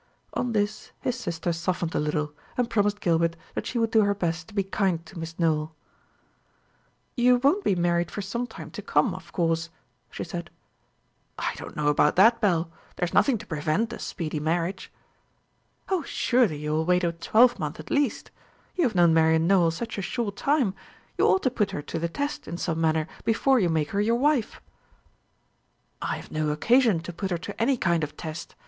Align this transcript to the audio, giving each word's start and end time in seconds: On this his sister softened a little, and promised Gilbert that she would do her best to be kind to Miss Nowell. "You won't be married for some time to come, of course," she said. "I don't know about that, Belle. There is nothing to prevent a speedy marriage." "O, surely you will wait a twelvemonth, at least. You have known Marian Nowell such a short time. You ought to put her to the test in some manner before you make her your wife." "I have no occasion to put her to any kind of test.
On 0.33 0.53
this 0.53 0.91
his 1.01 1.15
sister 1.15 1.53
softened 1.53 1.93
a 1.93 1.99
little, 1.99 2.33
and 2.57 2.71
promised 2.71 3.01
Gilbert 3.01 3.35
that 3.53 3.67
she 3.67 3.77
would 3.77 3.91
do 3.91 4.01
her 4.01 4.15
best 4.15 4.47
to 4.47 4.55
be 4.55 4.63
kind 4.63 5.05
to 5.05 5.19
Miss 5.19 5.37
Nowell. 5.37 5.75
"You 7.15 7.35
won't 7.37 7.63
be 7.63 7.75
married 7.75 8.09
for 8.09 8.23
some 8.23 8.47
time 8.47 8.71
to 8.71 8.81
come, 8.81 9.13
of 9.13 9.31
course," 9.31 9.69
she 10.09 10.23
said. 10.23 10.49
"I 11.37 11.53
don't 11.57 11.75
know 11.75 11.87
about 11.89 12.15
that, 12.15 12.41
Belle. 12.41 12.71
There 12.95 13.05
is 13.05 13.13
nothing 13.13 13.37
to 13.37 13.45
prevent 13.45 13.93
a 13.93 13.99
speedy 13.99 14.39
marriage." 14.39 14.91
"O, 15.89 16.01
surely 16.01 16.57
you 16.57 16.71
will 16.71 16.85
wait 16.85 17.03
a 17.03 17.11
twelvemonth, 17.11 17.79
at 17.79 17.91
least. 17.91 18.31
You 18.73 18.85
have 18.85 18.95
known 18.95 19.13
Marian 19.13 19.45
Nowell 19.45 19.69
such 19.69 19.99
a 19.99 20.01
short 20.01 20.35
time. 20.35 20.73
You 21.15 21.27
ought 21.27 21.43
to 21.43 21.51
put 21.51 21.69
her 21.69 21.81
to 21.83 21.99
the 21.99 22.09
test 22.09 22.47
in 22.47 22.57
some 22.57 22.81
manner 22.81 23.07
before 23.23 23.59
you 23.59 23.69
make 23.69 23.91
her 23.91 24.01
your 24.01 24.15
wife." 24.17 24.61
"I 26.01 26.15
have 26.15 26.31
no 26.31 26.49
occasion 26.49 27.01
to 27.01 27.13
put 27.13 27.29
her 27.29 27.37
to 27.37 27.61
any 27.61 27.77
kind 27.77 28.03
of 28.03 28.17
test. 28.17 28.55